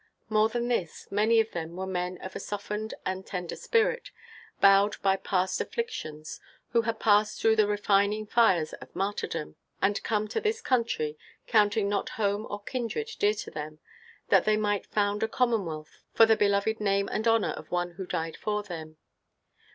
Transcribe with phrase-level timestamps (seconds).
[0.29, 4.09] More than this, many of them were men of a softened and tender spirit,
[4.59, 6.39] bowed by past afflictions,
[6.71, 11.87] who had passed through the refining fires of martyrdom, and come to this country, counting
[11.87, 13.77] not home or kindred dear to them,
[14.29, 18.07] that they might found a commonwealth for the beloved name and honor of One who
[18.07, 18.97] died for them.